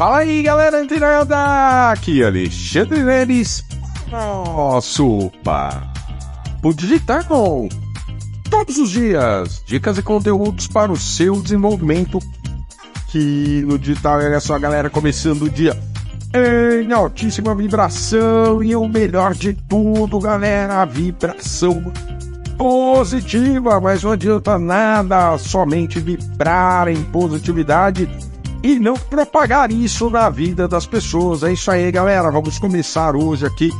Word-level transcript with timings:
Fala 0.00 0.20
aí, 0.20 0.42
galera 0.42 0.82
internauta! 0.82 1.90
Aqui 1.90 2.24
Alexandre 2.24 3.04
Neres, 3.04 3.62
nosso 4.10 5.30
Papo 5.44 6.72
Digital. 6.74 7.68
Todos 8.48 8.78
os 8.78 8.88
dias, 8.88 9.62
dicas 9.66 9.98
e 9.98 10.02
conteúdos 10.02 10.66
para 10.68 10.90
o 10.90 10.96
seu 10.96 11.42
desenvolvimento. 11.42 12.18
Que 13.08 13.62
no 13.66 13.78
digital, 13.78 14.20
olha 14.20 14.40
só, 14.40 14.58
galera, 14.58 14.88
começando 14.88 15.42
o 15.42 15.50
dia 15.50 15.78
em 16.32 16.90
altíssima 16.94 17.54
vibração 17.54 18.62
e 18.62 18.74
o 18.74 18.88
melhor 18.88 19.34
de 19.34 19.52
tudo, 19.52 20.18
galera, 20.18 20.80
a 20.80 20.86
vibração 20.86 21.92
positiva, 22.56 23.78
mas 23.78 24.02
não 24.02 24.12
adianta 24.12 24.58
nada 24.58 25.36
somente 25.36 26.00
vibrar 26.00 26.88
em 26.88 27.02
positividade 27.02 28.08
e 28.62 28.78
não 28.78 28.94
propagar 28.94 29.70
isso 29.70 30.10
na 30.10 30.28
vida 30.28 30.68
das 30.68 30.86
pessoas. 30.86 31.42
É 31.42 31.52
isso 31.52 31.70
aí, 31.70 31.90
galera. 31.90 32.30
Vamos 32.30 32.58
começar 32.58 33.16
hoje 33.16 33.46
aqui 33.46 33.70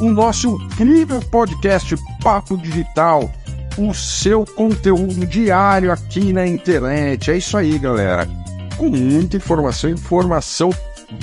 o 0.00 0.10
nosso 0.10 0.48
incrível 0.48 1.20
podcast 1.30 1.96
Papo 2.22 2.56
Digital, 2.56 3.30
o 3.78 3.94
seu 3.94 4.44
conteúdo 4.44 5.26
diário 5.26 5.90
aqui 5.90 6.32
na 6.32 6.46
internet. 6.46 7.30
É 7.30 7.36
isso 7.36 7.56
aí, 7.56 7.78
galera. 7.78 8.28
Com 8.76 8.90
muita 8.90 9.36
informação, 9.36 9.90
informação 9.90 10.70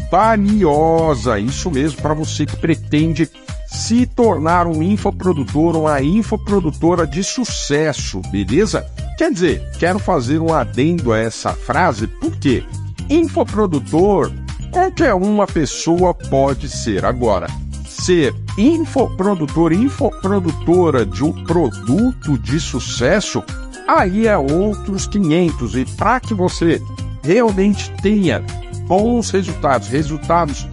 valiosa. 0.10 1.40
Isso 1.40 1.70
mesmo, 1.70 2.02
para 2.02 2.14
você 2.14 2.46
que 2.46 2.58
pretende 2.58 3.30
se 3.68 4.06
tornar 4.06 4.68
um 4.68 4.84
infoprodutor 4.84 5.76
uma 5.76 6.02
infoprodutora 6.02 7.08
de 7.08 7.24
sucesso, 7.24 8.22
beleza? 8.32 8.86
Quer 9.18 9.32
dizer, 9.32 9.72
quero 9.80 9.98
fazer 9.98 10.40
um 10.40 10.54
adendo 10.54 11.12
a 11.12 11.18
essa 11.18 11.54
frase, 11.54 12.08
por 12.08 12.36
quê? 12.38 12.64
Infoprodutor, 13.10 14.32
qualquer 14.72 15.14
uma 15.14 15.46
pessoa 15.46 16.14
pode 16.14 16.68
ser. 16.70 17.06
Agora, 17.06 17.48
ser 17.86 18.34
infoprodutor, 18.58 19.72
infoprodutora 19.72 21.06
de 21.06 21.24
um 21.24 21.32
produto 21.44 22.38
de 22.38 22.60
sucesso, 22.60 23.44
aí 23.88 24.28
é 24.28 24.38
outros 24.38 25.08
500. 25.08 25.76
E 25.76 25.86
para 25.86 26.20
que 26.20 26.34
você 26.34 26.82
realmente 27.24 27.92
tenha 28.02 28.44
bons 28.88 29.32
resultados, 29.32 29.88
resultados 29.88 30.68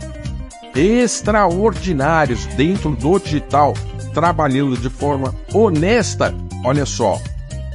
extraordinários 0.74 2.46
dentro 2.56 2.94
do 2.94 3.18
digital, 3.18 3.74
trabalhando 4.14 4.76
de 4.76 4.88
forma 4.88 5.34
honesta, 5.52 6.34
olha 6.64 6.86
só, 6.86 7.20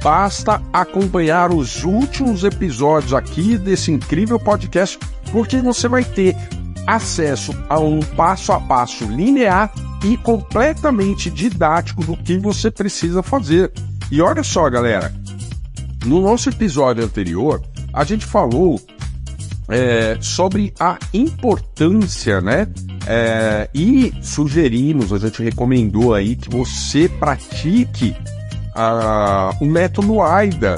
basta 0.02 0.62
acompanhar 0.72 1.52
os 1.52 1.84
últimos 1.84 2.44
episódios 2.44 3.12
aqui 3.12 3.56
desse 3.56 3.90
incrível 3.90 4.38
podcast, 4.38 4.98
porque 5.32 5.60
você 5.60 5.88
vai 5.88 6.04
ter 6.04 6.36
acesso 6.86 7.52
a 7.68 7.78
um 7.80 8.00
passo 8.00 8.52
a 8.52 8.60
passo 8.60 9.04
linear 9.04 9.72
e 10.04 10.16
completamente 10.16 11.28
didático 11.30 12.04
do 12.04 12.16
que 12.16 12.38
você 12.38 12.70
precisa 12.70 13.22
fazer. 13.22 13.72
E 14.10 14.20
olha 14.20 14.44
só, 14.44 14.68
galera, 14.70 15.12
no 16.04 16.20
nosso 16.20 16.48
episódio 16.48 17.04
anterior, 17.04 17.60
a 17.92 18.04
gente 18.04 18.24
falou 18.24 18.80
é, 19.68 20.16
sobre 20.20 20.72
a 20.78 20.98
importância, 21.12 22.40
né? 22.40 22.68
É, 23.08 23.68
e 23.74 24.12
sugerimos, 24.22 25.12
a 25.12 25.18
gente 25.18 25.42
recomendou 25.42 26.14
aí 26.14 26.36
que 26.36 26.48
você 26.48 27.08
pratique 27.08 28.14
o 29.60 29.64
método 29.64 30.20
AIDA 30.20 30.76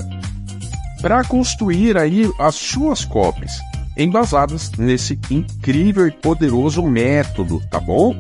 para 1.01 1.23
construir 1.25 1.97
aí 1.97 2.31
as 2.39 2.55
suas 2.55 3.05
copies 3.05 3.53
embasadas 3.97 4.71
nesse 4.79 5.19
incrível 5.31 6.07
e 6.07 6.13
poderoso 6.13 6.83
método, 6.83 7.61
tá 7.71 7.81
bom? 7.81 8.15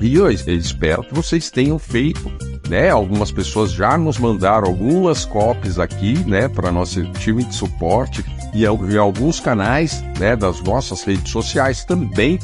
E 0.00 0.14
eu 0.14 0.30
espero 0.30 1.04
que 1.04 1.14
vocês 1.14 1.50
tenham 1.50 1.78
feito, 1.78 2.32
né? 2.68 2.90
Algumas 2.90 3.30
pessoas 3.30 3.70
já 3.70 3.96
nos 3.98 4.18
mandaram 4.18 4.66
algumas 4.66 5.24
copies 5.24 5.78
aqui, 5.78 6.18
né, 6.26 6.48
para 6.48 6.72
nosso 6.72 7.04
time 7.12 7.44
de 7.44 7.54
suporte 7.54 8.24
e, 8.54 8.62
e 8.62 8.98
alguns 8.98 9.38
canais, 9.38 10.02
né, 10.18 10.34
das 10.34 10.60
nossas 10.62 11.02
redes 11.04 11.30
sociais 11.30 11.84
também. 11.84 12.38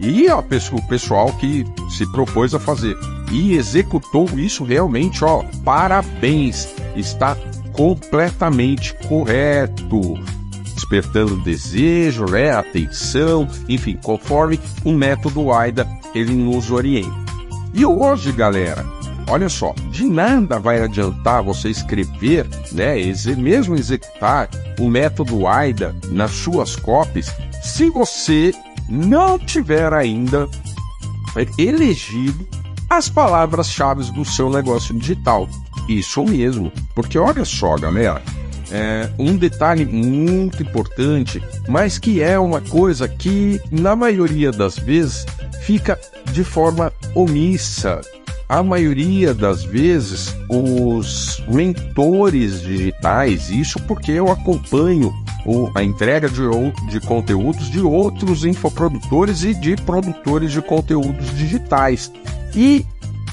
E 0.00 0.28
ó, 0.28 0.40
o 0.40 0.88
pessoal 0.88 1.32
que 1.34 1.64
se 1.96 2.10
propôs 2.10 2.54
a 2.54 2.58
fazer 2.58 2.96
e 3.32 3.54
executou 3.54 4.28
isso 4.36 4.62
realmente, 4.62 5.24
ó, 5.24 5.42
parabéns, 5.64 6.68
está 6.94 7.34
completamente 7.72 8.94
correto. 9.08 10.14
Despertando 10.74 11.42
desejo, 11.42 12.26
né, 12.26 12.50
atenção, 12.50 13.48
enfim, 13.68 13.98
conforme 14.02 14.60
o 14.84 14.92
método 14.92 15.50
AIDA 15.50 15.88
ele 16.14 16.32
nos 16.34 16.70
orienta. 16.70 17.10
E 17.72 17.86
hoje, 17.86 18.32
galera, 18.32 18.84
olha 19.28 19.48
só, 19.48 19.74
de 19.90 20.04
nada 20.04 20.58
vai 20.58 20.82
adiantar 20.82 21.42
você 21.42 21.70
escrever, 21.70 22.46
né, 22.72 22.96
mesmo 23.38 23.74
executar 23.74 24.50
o 24.78 24.88
método 24.88 25.46
AIDA 25.46 25.94
nas 26.10 26.32
suas 26.32 26.76
copies, 26.76 27.32
se 27.62 27.88
você 27.88 28.52
não 28.88 29.38
tiver 29.38 29.92
ainda 29.94 30.48
elegido 31.56 32.46
as 32.96 33.08
palavras-chave 33.08 34.12
do 34.12 34.22
seu 34.22 34.50
negócio 34.50 34.94
digital. 34.94 35.48
Isso 35.88 36.22
mesmo, 36.24 36.70
porque 36.94 37.18
olha 37.18 37.42
só, 37.42 37.74
galera, 37.76 38.22
é 38.70 39.08
um 39.18 39.34
detalhe 39.34 39.86
muito 39.86 40.62
importante, 40.62 41.42
mas 41.66 41.98
que 41.98 42.22
é 42.22 42.38
uma 42.38 42.60
coisa 42.60 43.08
que 43.08 43.58
na 43.70 43.96
maioria 43.96 44.52
das 44.52 44.76
vezes 44.76 45.24
fica 45.62 45.98
de 46.32 46.44
forma 46.44 46.92
omissa. 47.14 48.02
A 48.46 48.62
maioria 48.62 49.32
das 49.32 49.64
vezes, 49.64 50.36
os 50.50 51.42
mentores 51.48 52.60
digitais, 52.60 53.48
isso 53.48 53.80
porque 53.84 54.12
eu 54.12 54.30
acompanho 54.30 55.10
a 55.74 55.82
entrega 55.82 56.28
de, 56.28 56.42
de 56.90 57.00
conteúdos 57.00 57.70
de 57.70 57.80
outros 57.80 58.44
infoprodutores 58.44 59.44
e 59.44 59.54
de 59.54 59.76
produtores 59.76 60.52
de 60.52 60.60
conteúdos 60.60 61.34
digitais. 61.34 62.12
E, 62.54 62.84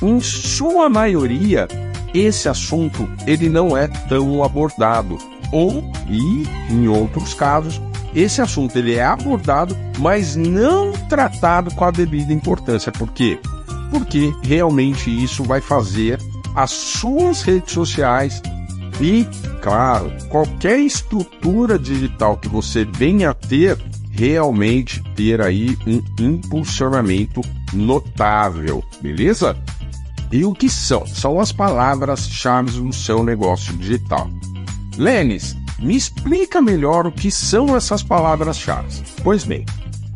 em 0.02 0.20
sua 0.20 0.90
maioria, 0.90 1.68
esse 2.14 2.48
assunto 2.50 3.08
ele 3.28 3.50
não 3.50 3.76
é 3.76 3.88
tão 3.88 4.44
abordado. 4.44 5.18
Ou, 5.52 5.84
e 6.08 6.46
em 6.72 6.88
outros 6.88 7.34
casos, 7.34 7.82
esse 8.14 8.42
assunto 8.42 8.78
ele 8.78 8.96
é 8.96 9.04
abordado, 9.04 9.76
mas 9.98 10.36
não 10.36 10.92
tratado 11.10 11.74
com 11.74 11.86
a 11.86 11.92
devida 11.92 12.34
importância. 12.34 12.92
Por 12.92 13.12
quê? 13.12 13.40
Porque 13.92 14.34
realmente 14.44 15.10
isso 15.10 15.44
vai 15.44 15.62
fazer 15.62 16.20
as 16.56 16.72
suas 16.72 17.42
redes 17.42 17.74
sociais 17.74 18.42
e, 19.02 19.26
claro, 19.62 20.12
qualquer 20.30 20.80
estrutura 20.80 21.80
digital 21.80 22.38
que 22.38 22.50
você 22.50 22.84
venha 22.86 23.30
a 23.30 23.34
ter, 23.34 23.78
realmente 24.12 25.02
ter 25.16 25.42
aí 25.42 25.78
um 25.88 26.04
impulsionamento 26.20 27.42
notável, 27.74 28.84
beleza? 29.02 29.58
E 30.32 30.46
o 30.46 30.54
que 30.54 30.70
são? 30.70 31.06
São 31.08 31.40
as 31.40 31.52
palavras-chave 31.52 32.80
no 32.80 32.94
seu 32.94 33.24
negócio 33.24 33.76
digital. 33.78 34.30
Lênis, 34.98 35.56
me 35.80 35.96
explica 35.96 36.62
melhor 36.62 37.08
o 37.08 37.12
que 37.12 37.32
são 37.32 37.76
essas 37.76 38.04
palavras-chave. 38.04 39.02
Pois 39.24 39.44
bem, 39.44 39.66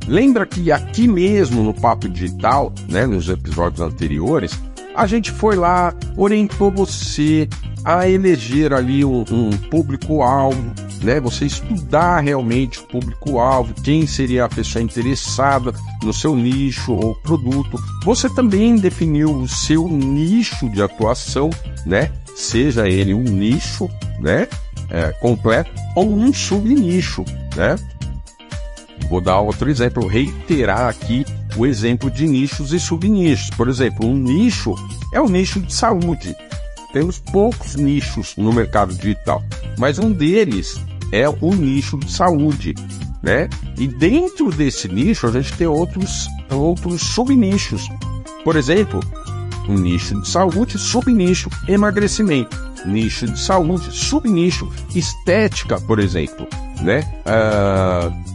lembra 0.07 0.45
que 0.45 0.71
aqui 0.71 1.07
mesmo 1.07 1.63
no 1.63 1.73
Papo 1.73 2.07
Digital, 2.09 2.73
né, 2.89 3.05
nos 3.05 3.29
episódios 3.29 3.81
anteriores, 3.81 4.59
a 4.95 5.07
gente 5.07 5.31
foi 5.31 5.55
lá, 5.55 5.93
orientou 6.15 6.69
você 6.69 7.47
a 7.83 8.07
eleger 8.07 8.73
ali 8.73 9.03
um, 9.03 9.23
um 9.31 9.49
público-alvo, 9.69 10.73
né? 11.03 11.19
Você 11.19 11.45
estudar 11.45 12.21
realmente 12.21 12.79
o 12.79 12.83
público-alvo, 12.83 13.73
quem 13.83 14.07
seria 14.07 14.45
a 14.45 14.49
pessoa 14.49 14.81
interessada 14.81 15.73
no 16.01 16.13
seu 16.13 16.35
nicho 16.35 16.93
ou 16.93 17.15
produto. 17.15 17.77
Você 18.03 18.29
também 18.29 18.77
definiu 18.77 19.35
o 19.35 19.47
seu 19.47 19.87
nicho 19.87 20.69
de 20.69 20.81
atuação, 20.81 21.49
né? 21.85 22.11
Seja 22.35 22.87
ele 22.87 23.13
um 23.13 23.23
nicho, 23.23 23.89
né? 24.19 24.47
É, 24.89 25.11
completo 25.13 25.71
ou 25.95 26.11
um 26.11 26.33
subnicho, 26.33 27.23
né? 27.55 27.75
Vou 29.09 29.21
dar 29.21 29.39
outro 29.39 29.69
exemplo, 29.69 30.07
reiterar 30.07 30.87
aqui 30.87 31.25
o 31.55 31.65
exemplo 31.65 32.09
de 32.09 32.27
nichos 32.27 32.73
e 32.73 32.79
subnichos. 32.79 33.49
Por 33.51 33.67
exemplo, 33.67 34.07
um 34.07 34.17
nicho 34.17 34.75
é 35.13 35.21
o 35.21 35.29
nicho 35.29 35.59
de 35.59 35.73
saúde. 35.73 36.35
Temos 36.91 37.19
poucos 37.19 37.75
nichos 37.75 38.35
no 38.37 38.53
mercado 38.53 38.93
digital, 38.93 39.43
mas 39.77 39.97
um 39.97 40.11
deles 40.11 40.79
é 41.13 41.29
o 41.29 41.53
nicho 41.53 41.99
de 41.99 42.11
saúde, 42.11 42.73
né? 43.21 43.47
E 43.77 43.87
dentro 43.87 44.51
desse 44.51 44.87
nicho 44.87 45.27
a 45.27 45.31
gente 45.31 45.53
tem 45.53 45.67
outros, 45.67 46.27
outros 46.49 47.03
subnichos. 47.03 47.87
Por 48.43 48.55
exemplo, 48.55 48.99
um 49.69 49.75
nicho 49.75 50.19
de 50.19 50.27
saúde, 50.27 50.79
subnicho 50.79 51.51
emagrecimento, 51.67 52.57
nicho 52.85 53.27
de 53.27 53.39
saúde, 53.39 53.91
subnicho 53.91 54.67
estética, 54.95 55.79
por 55.79 55.99
exemplo, 55.99 56.47
né? 56.81 57.07
Uh, 57.25 58.33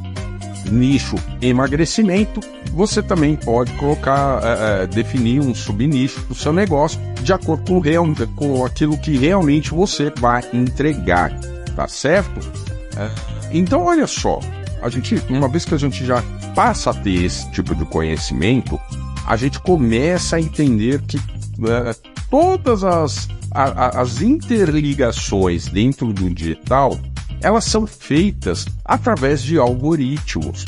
nicho 0.70 1.16
emagrecimento, 1.42 2.40
você 2.72 3.02
também 3.02 3.34
pode 3.34 3.72
colocar, 3.72 4.40
é, 4.42 4.82
é, 4.82 4.86
definir 4.86 5.40
um 5.40 5.54
subnicho 5.54 6.20
do 6.26 6.34
seu 6.34 6.52
negócio 6.52 7.00
de 7.22 7.32
acordo 7.32 7.64
com, 7.64 7.80
real, 7.80 8.06
com 8.36 8.64
aquilo 8.64 8.96
que 8.96 9.16
realmente 9.16 9.70
você 9.70 10.12
vai 10.16 10.44
entregar, 10.52 11.32
tá 11.75 11.88
certo? 11.88 12.68
É. 12.99 13.11
Então, 13.50 13.85
olha 13.85 14.06
só, 14.06 14.41
a 14.83 14.89
gente, 14.89 15.15
uma 15.29 15.49
vez 15.49 15.65
que 15.65 15.75
a 15.75 15.79
gente 15.79 16.05
já 16.05 16.23
passa 16.55 16.91
a 16.91 16.95
ter 16.95 17.25
esse 17.25 17.50
tipo 17.50 17.75
de 17.75 17.85
conhecimento, 17.85 18.79
a 19.27 19.37
gente 19.37 19.61
começa 19.61 20.37
a 20.37 20.41
entender 20.41 21.00
que 21.03 21.17
é, 21.17 21.95
todas 22.31 22.85
as, 22.85 23.29
a, 23.50 24.00
as 24.00 24.21
interligações 24.21 25.69
dentro 25.69 26.12
do 26.12 26.29
digital 26.31 26.99
elas 27.41 27.65
são 27.65 27.87
feitas 27.87 28.67
através 28.85 29.43
de 29.43 29.59
algoritmos. 29.59 30.65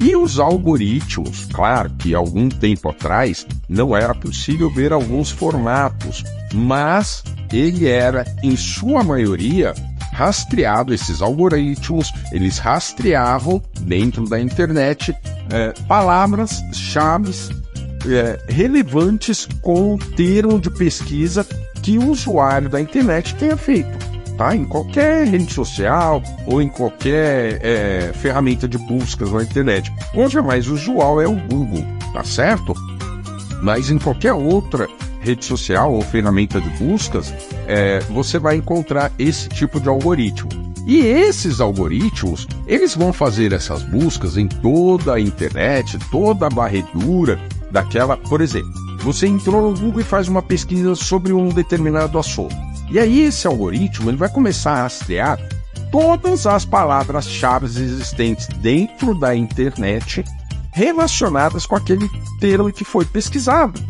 E 0.00 0.16
os 0.16 0.38
algoritmos, 0.38 1.46
claro 1.52 1.90
que 1.98 2.14
algum 2.14 2.48
tempo 2.48 2.88
atrás 2.88 3.46
não 3.68 3.96
era 3.96 4.14
possível 4.14 4.70
ver 4.70 4.92
alguns 4.92 5.30
formatos, 5.30 6.24
mas 6.52 7.22
ele 7.52 7.86
era, 7.86 8.24
em 8.42 8.56
sua 8.56 9.04
maioria, 9.04 9.74
rastreado, 10.12 10.92
esses 10.92 11.20
algoritmos, 11.22 12.12
eles 12.30 12.58
rastreavam 12.58 13.62
dentro 13.80 14.28
da 14.28 14.40
internet 14.40 15.14
é, 15.50 15.72
palavras-chave 15.88 17.32
é, 18.06 18.38
relevantes 18.48 19.48
com 19.60 19.94
o 19.94 19.98
termo 19.98 20.60
de 20.60 20.70
pesquisa 20.70 21.46
que 21.82 21.98
o 21.98 22.10
usuário 22.10 22.68
da 22.68 22.80
internet 22.80 23.34
tenha 23.36 23.56
feito 23.56 24.12
tá? 24.36 24.54
Em 24.56 24.64
qualquer 24.64 25.26
rede 25.26 25.52
social 25.52 26.22
ou 26.46 26.60
em 26.60 26.68
qualquer 26.68 27.60
é, 27.62 28.12
ferramenta 28.14 28.66
de 28.66 28.78
buscas 28.78 29.30
na 29.30 29.42
internet. 29.42 29.92
Hoje 30.14 30.38
é 30.38 30.42
mais 30.42 30.68
usual 30.68 31.20
é 31.20 31.28
o 31.28 31.34
Google, 31.34 31.84
tá 32.12 32.24
certo? 32.24 32.74
Mas 33.62 33.90
em 33.90 33.98
qualquer 33.98 34.32
outra 34.32 34.88
rede 35.22 35.44
social 35.44 35.92
ou 35.92 36.02
ferramenta 36.02 36.60
de 36.60 36.68
buscas, 36.70 37.32
é, 37.66 38.00
você 38.10 38.38
vai 38.38 38.56
encontrar 38.56 39.12
esse 39.18 39.48
tipo 39.48 39.80
de 39.80 39.88
algoritmo. 39.88 40.50
E 40.86 40.98
esses 40.98 41.60
algoritmos, 41.60 42.46
eles 42.66 42.96
vão 42.96 43.12
fazer 43.12 43.52
essas 43.52 43.82
buscas 43.82 44.36
em 44.36 44.48
toda 44.48 45.14
a 45.14 45.20
internet, 45.20 45.96
toda 46.10 46.46
a 46.46 46.48
varredura 46.48 47.40
daquela, 47.70 48.16
por 48.16 48.40
exemplo, 48.40 48.72
você 48.98 49.26
entrou 49.26 49.70
no 49.70 49.78
Google 49.78 50.00
e 50.00 50.04
faz 50.04 50.28
uma 50.28 50.42
pesquisa 50.42 50.94
sobre 50.94 51.32
um 51.32 51.48
determinado 51.48 52.18
assunto. 52.18 52.54
E 52.90 52.98
aí 52.98 53.22
esse 53.22 53.46
algoritmo 53.46 54.10
ele 54.10 54.16
vai 54.16 54.28
começar 54.28 54.72
a 54.72 54.82
rastrear 54.82 55.38
todas 55.90 56.46
as 56.46 56.64
palavras-chave 56.64 57.66
existentes 57.66 58.46
dentro 58.60 59.14
da 59.14 59.34
internet 59.34 60.24
relacionadas 60.72 61.66
com 61.66 61.76
aquele 61.76 62.08
termo 62.40 62.72
que 62.72 62.84
foi 62.84 63.04
pesquisado. 63.04 63.80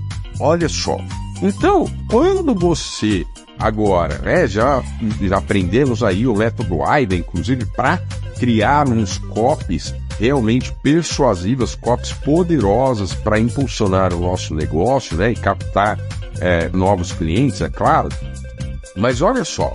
Olha 0.41 0.69
só. 0.69 0.99
Então, 1.43 1.91
quando 2.09 2.55
você 2.55 3.27
agora, 3.59 4.19
né, 4.19 4.47
já, 4.47 4.83
já 5.21 5.39
aprendemos 5.39 6.03
aí 6.03 6.27
o 6.27 6.35
método 6.35 6.85
AIDA, 6.85 7.17
inclusive 7.17 7.67
para 7.67 7.99
criar 8.39 8.89
uns 8.89 9.19
copies 9.19 9.95
realmente 10.19 10.73
persuasivas, 10.83 11.75
copies 11.75 12.13
poderosas 12.13 13.13
para 13.13 13.41
impulsionar 13.41 14.15
o 14.15 14.21
nosso 14.21 14.55
negócio, 14.55 15.17
né, 15.17 15.33
e 15.33 15.35
captar 15.35 15.99
é, 16.41 16.69
novos 16.69 17.13
clientes, 17.13 17.61
é 17.61 17.69
claro. 17.69 18.09
Mas 18.97 19.21
olha 19.21 19.45
só, 19.45 19.73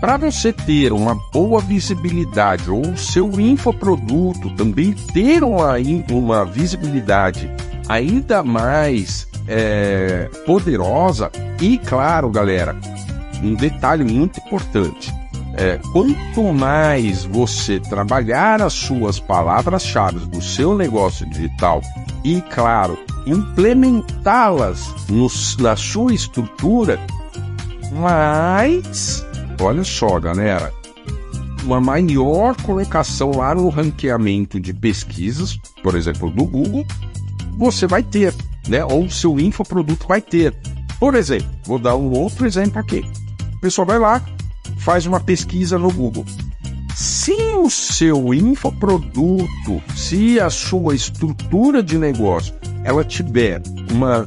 para 0.00 0.16
você 0.16 0.52
ter 0.52 0.92
uma 0.92 1.14
boa 1.32 1.60
visibilidade 1.60 2.70
ou 2.70 2.96
seu 2.96 3.40
infoproduto 3.40 4.50
também 4.56 4.92
ter 4.92 5.44
uma, 5.44 5.74
uma 6.10 6.44
visibilidade 6.44 7.48
ainda 7.88 8.42
mais 8.42 9.29
é, 9.50 10.30
poderosa, 10.46 11.30
e 11.60 11.76
claro, 11.76 12.30
galera, 12.30 12.76
um 13.42 13.54
detalhe 13.54 14.04
muito 14.04 14.38
importante. 14.38 15.12
É, 15.54 15.80
quanto 15.92 16.52
mais 16.52 17.24
você 17.24 17.80
trabalhar 17.80 18.62
as 18.62 18.72
suas 18.72 19.18
palavras-chave 19.18 20.20
do 20.20 20.40
seu 20.40 20.76
negócio 20.76 21.28
digital 21.28 21.82
e, 22.24 22.40
claro, 22.40 22.96
implementá-las 23.26 24.94
na 25.58 25.74
sua 25.74 26.14
estrutura, 26.14 27.00
mas, 27.92 29.26
olha 29.60 29.82
só, 29.82 30.20
galera, 30.20 30.72
uma 31.64 31.80
maior 31.80 32.54
colocação 32.62 33.32
lá 33.32 33.52
no 33.52 33.68
ranqueamento 33.68 34.60
de 34.60 34.72
pesquisas, 34.72 35.58
por 35.82 35.96
exemplo, 35.96 36.30
do 36.30 36.44
Google, 36.44 36.86
você 37.58 37.86
vai 37.86 38.02
ter, 38.02 38.32
né? 38.68 38.84
Ou 38.84 39.04
o 39.04 39.10
seu 39.10 39.38
infoproduto 39.38 40.06
vai 40.06 40.20
ter. 40.20 40.54
Por 40.98 41.14
exemplo, 41.14 41.48
vou 41.64 41.78
dar 41.78 41.96
um 41.96 42.10
outro 42.10 42.46
exemplo 42.46 42.78
aqui. 42.78 43.04
O 43.54 43.60
pessoal 43.60 43.86
vai 43.86 43.98
lá, 43.98 44.22
faz 44.78 45.06
uma 45.06 45.20
pesquisa 45.20 45.78
no 45.78 45.90
Google. 45.90 46.24
Se 46.94 47.32
o 47.56 47.70
seu 47.70 48.34
infoproduto, 48.34 49.82
se 49.96 50.38
a 50.38 50.50
sua 50.50 50.94
estrutura 50.94 51.82
de 51.82 51.96
negócio, 51.96 52.54
ela 52.84 53.04
tiver 53.04 53.62
uma 53.90 54.26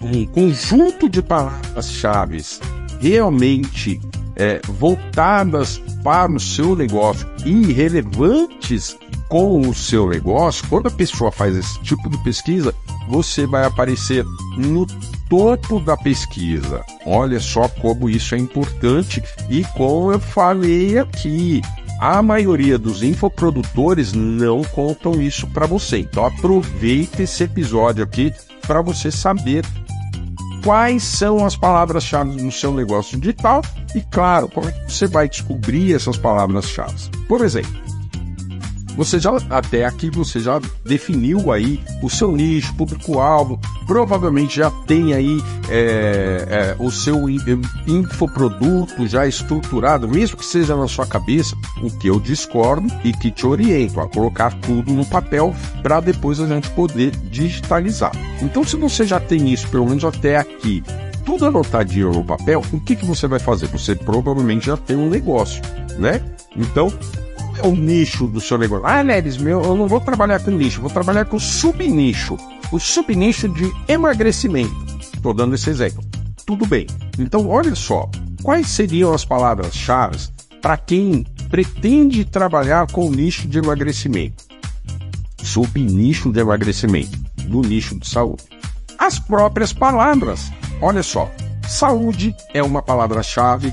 um 0.00 0.26
conjunto 0.26 1.08
de 1.08 1.22
palavras-chave 1.22 2.42
realmente 3.00 3.98
é, 4.36 4.60
voltadas 4.68 5.80
para 6.02 6.30
o 6.30 6.40
seu 6.40 6.76
negócio 6.76 7.26
e 7.44 7.72
relevantes 7.72 8.96
com 9.28 9.60
o 9.60 9.74
seu 9.74 10.08
negócio, 10.08 10.66
quando 10.68 10.88
a 10.88 10.90
pessoa 10.90 11.32
faz 11.32 11.56
esse 11.56 11.80
tipo 11.80 12.08
de 12.10 12.22
pesquisa, 12.22 12.74
você 13.08 13.46
vai 13.46 13.64
aparecer 13.64 14.24
no 14.56 14.86
topo 15.28 15.80
da 15.80 15.96
pesquisa. 15.96 16.84
Olha 17.06 17.40
só 17.40 17.68
como 17.68 18.08
isso 18.08 18.34
é 18.34 18.38
importante 18.38 19.22
e 19.48 19.64
como 19.76 20.12
eu 20.12 20.20
falei 20.20 20.98
aqui, 20.98 21.60
a 22.00 22.22
maioria 22.22 22.78
dos 22.78 23.02
infoprodutores 23.02 24.12
não 24.12 24.62
contam 24.62 25.20
isso 25.20 25.46
para 25.48 25.66
você. 25.66 25.98
Então 25.98 26.24
aproveite 26.24 27.22
esse 27.22 27.44
episódio 27.44 28.04
aqui 28.04 28.32
para 28.66 28.82
você 28.82 29.10
saber 29.10 29.64
quais 30.62 31.02
são 31.02 31.44
as 31.44 31.54
palavras-chave 31.54 32.40
no 32.40 32.50
seu 32.50 32.72
negócio 32.72 33.20
digital 33.20 33.60
e, 33.94 34.00
claro, 34.00 34.48
como 34.48 34.68
é 34.68 34.72
que 34.72 34.90
você 34.90 35.06
vai 35.06 35.28
descobrir 35.28 35.94
essas 35.94 36.16
palavras-chave. 36.16 37.10
Por 37.28 37.44
exemplo, 37.44 37.83
você 38.96 39.18
já 39.18 39.30
até 39.50 39.84
aqui 39.84 40.10
você 40.10 40.40
já 40.40 40.60
definiu 40.84 41.52
aí 41.52 41.80
o 42.02 42.08
seu 42.08 42.32
nicho, 42.32 42.74
público-alvo, 42.74 43.60
provavelmente 43.86 44.56
já 44.56 44.70
tem 44.86 45.12
aí 45.12 45.42
é, 45.68 46.46
é, 46.48 46.76
o 46.78 46.90
seu 46.90 47.28
infoproduto 47.86 49.06
já 49.06 49.26
estruturado, 49.26 50.08
mesmo 50.08 50.36
que 50.36 50.44
seja 50.44 50.76
na 50.76 50.88
sua 50.88 51.06
cabeça, 51.06 51.56
o 51.82 51.90
que 51.90 52.08
eu 52.08 52.20
discordo 52.20 52.86
e 53.02 53.12
que 53.12 53.30
te 53.30 53.46
oriento 53.46 54.00
a 54.00 54.08
colocar 54.08 54.52
tudo 54.60 54.92
no 54.92 55.04
papel 55.04 55.54
para 55.82 56.00
depois 56.00 56.40
a 56.40 56.46
gente 56.46 56.70
poder 56.70 57.10
digitalizar. 57.30 58.12
Então, 58.40 58.64
se 58.64 58.76
você 58.76 59.06
já 59.06 59.18
tem 59.20 59.52
isso, 59.52 59.68
pelo 59.68 59.86
menos 59.86 60.04
até 60.04 60.36
aqui, 60.36 60.82
tudo 61.24 61.46
anotadinho 61.46 62.12
no 62.12 62.24
papel, 62.24 62.62
o 62.72 62.80
que, 62.80 62.94
que 62.94 63.04
você 63.04 63.26
vai 63.26 63.38
fazer? 63.38 63.66
Você 63.68 63.94
provavelmente 63.94 64.66
já 64.66 64.76
tem 64.76 64.96
um 64.96 65.08
negócio, 65.08 65.62
né? 65.98 66.20
Então, 66.56 66.92
é 67.62 67.66
o 67.66 67.74
nicho 67.74 68.26
do 68.26 68.40
seu 68.40 68.58
negócio? 68.58 68.86
Ah, 68.86 69.02
Leris, 69.02 69.36
meu, 69.36 69.62
eu 69.62 69.76
não 69.76 69.86
vou 69.86 70.00
trabalhar 70.00 70.40
com 70.40 70.50
nicho, 70.50 70.80
vou 70.80 70.90
trabalhar 70.90 71.24
com 71.24 71.38
subnicho. 71.38 72.36
O 72.72 72.78
subnicho 72.78 73.48
de 73.48 73.72
emagrecimento. 73.88 74.74
Estou 75.14 75.32
dando 75.32 75.54
esse 75.54 75.70
exemplo. 75.70 76.02
Tudo 76.46 76.66
bem. 76.66 76.86
Então, 77.18 77.48
olha 77.48 77.74
só. 77.74 78.10
Quais 78.42 78.68
seriam 78.68 79.14
as 79.14 79.24
palavras-chave 79.24 80.18
para 80.60 80.76
quem 80.76 81.24
pretende 81.48 82.24
trabalhar 82.24 82.86
com 82.90 83.06
o 83.06 83.10
nicho 83.10 83.48
de 83.48 83.58
emagrecimento? 83.58 84.44
Subnicho 85.42 86.32
de 86.32 86.40
emagrecimento. 86.40 87.18
Do 87.44 87.62
nicho 87.62 87.98
de 87.98 88.08
saúde. 88.08 88.42
As 88.98 89.18
próprias 89.18 89.72
palavras. 89.72 90.50
Olha 90.80 91.02
só. 91.02 91.30
Saúde 91.68 92.34
é 92.52 92.62
uma 92.62 92.82
palavra-chave 92.82 93.72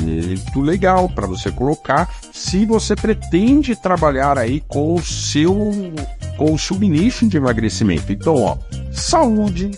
muito 0.00 0.60
legal 0.60 1.08
para 1.08 1.26
você 1.26 1.50
colocar 1.50 2.08
se 2.32 2.64
você 2.64 2.94
pretende 2.94 3.76
trabalhar 3.76 4.38
aí 4.38 4.62
com 4.66 4.94
o 4.94 5.02
seu 5.02 5.72
com 6.36 6.54
o 6.54 6.58
subnicho 6.58 7.26
de 7.28 7.36
emagrecimento. 7.36 8.12
Então, 8.12 8.36
ó, 8.42 8.56
saúde, 8.92 9.70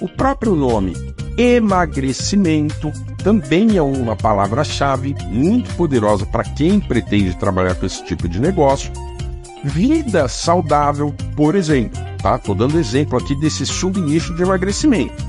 o 0.00 0.08
próprio 0.08 0.54
nome 0.54 0.94
emagrecimento 1.36 2.92
também 3.22 3.76
é 3.76 3.82
uma 3.82 4.16
palavra-chave 4.16 5.14
muito 5.28 5.74
poderosa 5.74 6.26
para 6.26 6.44
quem 6.44 6.80
pretende 6.80 7.36
trabalhar 7.36 7.74
com 7.74 7.86
esse 7.86 8.04
tipo 8.04 8.28
de 8.28 8.40
negócio. 8.40 8.92
Vida 9.62 10.26
saudável, 10.28 11.14
por 11.36 11.54
exemplo, 11.54 12.00
tá? 12.22 12.38
Tô 12.38 12.54
dando 12.54 12.78
exemplo 12.78 13.18
aqui 13.18 13.34
desse 13.34 13.64
subnicho 13.64 14.34
de 14.34 14.42
emagrecimento. 14.42 15.22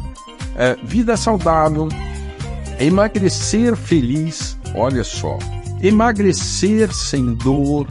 É, 0.55 0.75
vida 0.83 1.15
saudável, 1.15 1.87
emagrecer 2.83 3.75
feliz, 3.75 4.57
olha 4.75 5.03
só, 5.03 5.37
emagrecer 5.81 6.93
sem 6.93 7.33
dor, 7.35 7.87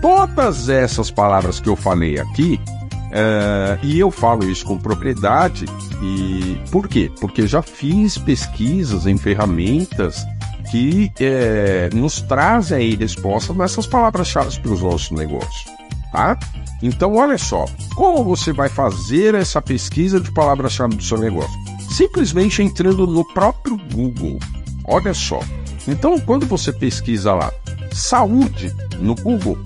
todas 0.00 0.68
essas 0.68 1.10
palavras 1.10 1.60
que 1.60 1.68
eu 1.68 1.76
falei 1.76 2.18
aqui, 2.18 2.60
uh, 3.08 3.78
e 3.82 3.98
eu 3.98 4.10
falo 4.10 4.48
isso 4.50 4.64
com 4.64 4.78
propriedade, 4.78 5.64
e 6.02 6.60
por 6.70 6.88
quê? 6.88 7.10
Porque 7.20 7.46
já 7.46 7.62
fiz 7.62 8.18
pesquisas 8.18 9.06
em 9.06 9.16
ferramentas 9.16 10.24
que 10.70 11.12
é, 11.20 11.90
nos 11.92 12.22
trazem 12.22 12.78
aí 12.78 12.96
resposta 12.96 13.52
nessas 13.52 13.86
palavras-chave 13.86 14.58
para 14.58 14.72
os 14.72 14.80
nossos 14.80 15.10
negócios, 15.10 15.66
tá? 16.10 16.38
Então, 16.82 17.14
olha 17.14 17.36
só, 17.36 17.66
como 17.94 18.24
você 18.24 18.52
vai 18.52 18.68
fazer 18.68 19.34
essa 19.34 19.60
pesquisa 19.60 20.18
de 20.18 20.32
palavras-chave 20.32 20.96
do 20.96 21.02
seu 21.02 21.18
negócio? 21.18 21.61
Simplesmente 21.92 22.62
entrando 22.62 23.06
no 23.06 23.24
próprio 23.24 23.76
Google. 23.92 24.38
Olha 24.84 25.12
só. 25.12 25.40
Então, 25.86 26.18
quando 26.18 26.46
você 26.46 26.72
pesquisa 26.72 27.34
lá 27.34 27.52
saúde 27.92 28.74
no 28.98 29.14
Google, 29.14 29.58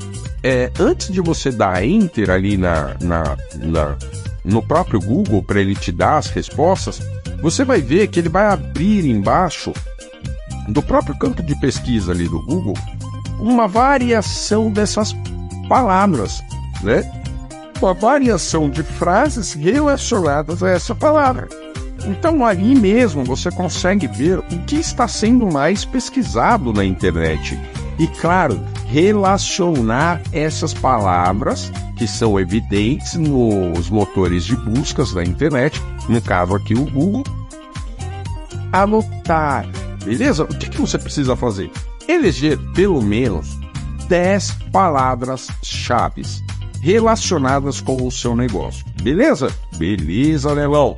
é, 0.42 0.72
antes 0.78 1.12
de 1.12 1.20
você 1.20 1.50
dar 1.50 1.84
enter 1.84 2.30
ali 2.30 2.56
na, 2.56 2.96
na, 3.00 3.36
na 3.54 3.96
no 4.44 4.62
próprio 4.62 5.00
Google 5.00 5.42
para 5.42 5.60
ele 5.60 5.74
te 5.74 5.92
dar 5.92 6.18
as 6.18 6.28
respostas, 6.28 7.00
você 7.42 7.64
vai 7.64 7.80
ver 7.80 8.08
que 8.08 8.18
ele 8.18 8.28
vai 8.28 8.46
abrir 8.46 9.08
embaixo 9.08 9.72
do 10.68 10.82
próprio 10.82 11.16
campo 11.18 11.42
de 11.42 11.54
pesquisa 11.60 12.12
ali 12.12 12.28
do 12.28 12.42
Google 12.42 12.74
uma 13.38 13.68
variação 13.68 14.70
dessas 14.70 15.14
palavras, 15.68 16.42
né? 16.82 17.08
Uma 17.80 17.92
variação 17.92 18.70
de 18.70 18.82
frases 18.82 19.52
relacionadas 19.52 20.62
a 20.62 20.70
essa 20.70 20.94
palavra. 20.94 21.48
Então 22.06 22.44
ali 22.44 22.74
mesmo 22.74 23.24
você 23.24 23.50
consegue 23.50 24.06
ver 24.06 24.38
o 24.38 24.44
que 24.66 24.76
está 24.76 25.08
sendo 25.08 25.50
mais 25.50 25.84
pesquisado 25.84 26.72
na 26.72 26.84
internet. 26.84 27.58
E 27.98 28.06
claro, 28.06 28.60
relacionar 28.86 30.20
essas 30.32 30.72
palavras 30.72 31.72
que 31.96 32.06
são 32.06 32.38
evidentes 32.38 33.14
nos 33.14 33.88
motores 33.88 34.44
de 34.44 34.54
buscas 34.54 35.12
da 35.12 35.24
internet, 35.24 35.82
no 36.08 36.20
caso 36.20 36.54
aqui 36.54 36.74
o 36.74 36.84
Google, 36.90 37.24
anotar 38.70 39.66
Beleza? 40.06 40.44
O 40.44 40.46
que, 40.46 40.70
que 40.70 40.80
você 40.80 40.96
precisa 40.96 41.34
fazer? 41.34 41.68
Eleger 42.06 42.56
pelo 42.74 43.02
menos 43.02 43.58
10 44.08 44.52
palavras-chave 44.70 46.22
relacionadas 46.80 47.80
com 47.80 48.06
o 48.06 48.12
seu 48.12 48.36
negócio. 48.36 48.86
Beleza? 49.02 49.52
Beleza, 49.76 50.52
Leilão. 50.52 50.96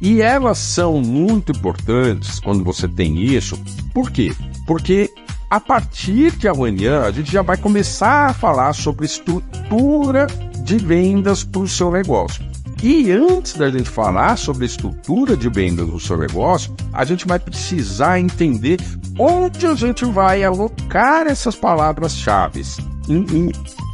E 0.00 0.20
elas 0.20 0.58
são 0.58 1.00
muito 1.00 1.52
importantes 1.52 2.38
quando 2.38 2.62
você 2.62 2.86
tem 2.86 3.18
isso. 3.22 3.58
Por 3.94 4.10
quê? 4.10 4.34
Porque 4.66 5.10
a 5.48 5.60
partir 5.60 6.32
de 6.36 6.48
amanhã 6.48 7.02
a 7.02 7.10
gente 7.10 7.32
já 7.32 7.42
vai 7.42 7.56
começar 7.56 8.26
a 8.26 8.34
falar 8.34 8.72
sobre 8.72 9.06
estrutura 9.06 10.26
de 10.64 10.76
vendas 10.76 11.44
para 11.44 11.62
o 11.62 11.68
seu 11.68 11.90
negócio. 11.90 12.44
E 12.82 13.10
antes 13.10 13.54
da 13.54 13.70
gente 13.70 13.88
falar 13.88 14.36
sobre 14.36 14.66
estrutura 14.66 15.34
de 15.36 15.48
vendas 15.48 15.88
do 15.88 15.98
seu 15.98 16.18
negócio, 16.18 16.74
a 16.92 17.04
gente 17.04 17.26
vai 17.26 17.38
precisar 17.38 18.20
entender 18.20 18.78
onde 19.18 19.66
a 19.66 19.74
gente 19.74 20.04
vai 20.04 20.44
alocar 20.44 21.26
essas 21.26 21.56
palavras-chave. 21.56 22.62
Em, 23.08 23.24
em, 23.34 23.52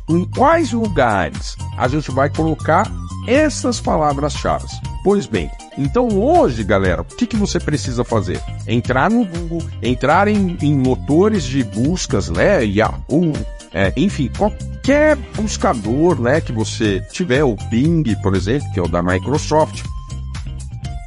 em 0.09 0.25
quais 0.25 0.73
lugares 0.73 1.57
a 1.79 1.87
gente 1.87 2.11
vai 2.11 2.29
colocar 2.29 2.91
essas 3.29 3.81
palavras-chave. 3.81 4.67
Pois 5.05 5.27
bem, 5.27 5.49
então 5.77 6.09
hoje, 6.09 6.63
galera, 6.65 7.03
o 7.03 7.05
que, 7.05 7.27
que 7.27 7.37
você 7.37 7.59
precisa 7.59 8.05
fazer? 8.05 8.41
Entrar 8.67 9.11
no 9.11 9.25
Google, 9.25 9.63
entrar 9.83 10.29
em, 10.29 10.57
em 10.61 10.77
motores 10.77 11.45
de 11.45 11.65
buscas, 11.65 12.29
né? 12.29 12.65
Yahoo, 12.65 13.33
é, 13.73 13.93
enfim, 13.97 14.31
qualquer 14.37 15.17
buscador 15.17 16.21
né, 16.21 16.41
que 16.41 16.53
você 16.53 17.01
tiver, 17.11 17.43
o 17.43 17.57
Bing, 17.71 18.05
por 18.23 18.35
exemplo, 18.35 18.71
que 18.73 18.81
é 18.81 18.83
o 18.83 18.89
da 18.89 19.03
Microsoft, 19.03 19.83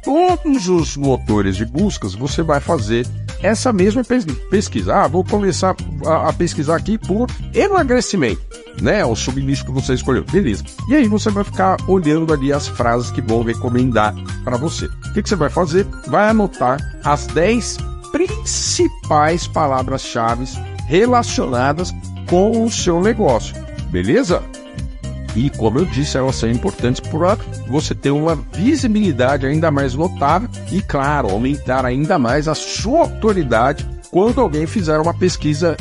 todos 0.02 0.68
os 0.68 0.96
motores 0.96 1.56
de 1.56 1.64
buscas 1.64 2.14
você 2.14 2.42
vai 2.42 2.60
fazer 2.60 3.06
essa 3.42 3.72
mesma 3.72 4.02
pesquisa. 4.50 4.94
Ah, 4.94 5.08
vou 5.08 5.24
começar 5.24 5.74
a, 6.06 6.32
pesquisar 6.32 6.76
aqui 6.76 6.98
por 6.98 7.28
emagrecimento, 7.54 8.40
né? 8.80 9.04
O 9.04 9.14
subnicho 9.14 9.64
que 9.64 9.72
você 9.72 9.94
escolheu. 9.94 10.24
Beleza. 10.24 10.64
E 10.88 10.94
aí 10.94 11.08
você 11.08 11.30
vai 11.30 11.44
ficar 11.44 11.76
olhando 11.88 12.32
ali 12.32 12.52
as 12.52 12.68
frases 12.68 13.10
que 13.10 13.20
vão 13.20 13.42
recomendar 13.42 14.14
para 14.44 14.56
você. 14.56 14.86
O 14.86 15.12
que, 15.12 15.22
que 15.22 15.28
você 15.28 15.36
vai 15.36 15.50
fazer? 15.50 15.86
Vai 16.06 16.28
anotar 16.28 16.78
as 17.04 17.26
10 17.28 17.78
principais 18.12 19.46
palavras-chave 19.46 20.46
relacionadas 20.86 21.92
com 22.28 22.64
o 22.64 22.70
seu 22.70 23.00
negócio, 23.00 23.54
beleza? 23.90 24.42
E 25.36 25.50
como 25.50 25.78
eu 25.78 25.84
disse, 25.84 26.16
elas 26.16 26.34
são 26.34 26.50
importantes 26.50 26.98
para 26.98 27.36
você 27.68 27.94
ter 27.94 28.10
uma 28.10 28.34
visibilidade 28.34 29.46
ainda 29.46 29.70
mais 29.70 29.94
notável 29.94 30.48
e, 30.72 30.80
claro, 30.80 31.30
aumentar 31.30 31.84
ainda 31.84 32.18
mais 32.18 32.48
a 32.48 32.54
sua 32.54 33.00
autoridade 33.00 33.86
quando 34.10 34.40
alguém 34.40 34.66
fizer 34.66 34.98
uma 34.98 35.12
pesquisa 35.12 35.76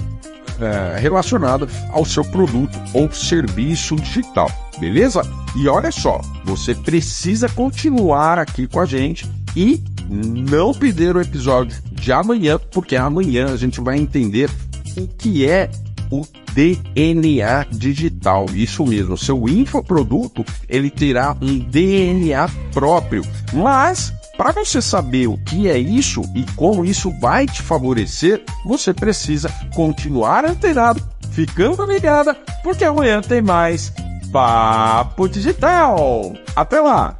é, 0.60 1.00
relacionada 1.00 1.68
ao 1.92 2.04
seu 2.04 2.24
produto 2.26 2.78
ou 2.94 3.10
serviço 3.12 3.96
digital, 3.96 4.52
beleza? 4.78 5.22
E 5.56 5.70
olha 5.70 5.92
só, 5.92 6.20
você 6.44 6.76
precisa 6.76 7.48
continuar 7.48 8.38
aqui 8.38 8.68
com 8.68 8.82
a 8.82 8.86
gente 8.86 9.26
e 9.56 9.82
não 10.10 10.74
perder 10.74 11.16
o 11.16 11.22
episódio 11.22 11.82
de 11.92 12.12
amanhã, 12.12 12.60
porque 12.72 12.96
amanhã 12.96 13.54
a 13.54 13.58
gente 13.58 13.80
vai 13.80 13.98
entender 13.98 14.50
o 14.98 15.08
que 15.08 15.48
é 15.48 15.70
o 16.12 16.26
DNA 16.56 17.68
digital. 17.70 18.46
Isso 18.54 18.86
mesmo, 18.86 19.18
seu 19.18 19.48
infoproduto 19.50 20.46
ele 20.70 20.90
terá 20.90 21.36
um 21.42 21.60
DNA 21.60 22.50
próprio. 22.74 23.24
Mas 23.54 24.14
para 24.38 24.54
você 24.54 24.82
saber 24.82 25.28
o 25.28 25.38
que 25.38 25.70
é 25.70 25.78
isso 25.78 26.22
e 26.34 26.44
como 26.56 26.86
isso 26.86 27.12
vai 27.20 27.46
te 27.46 27.62
favorecer, 27.62 28.42
você 28.66 28.94
precisa 28.94 29.50
continuar 29.74 30.46
antenado, 30.46 31.02
ficando 31.32 31.86
ligada, 31.86 32.34
porque 32.64 32.86
amanhã 32.86 33.22
tem 33.22 33.42
mais 33.42 33.94
Papo 34.32 35.30
Digital. 35.30 36.34
Até 36.56 36.82
lá! 36.82 37.18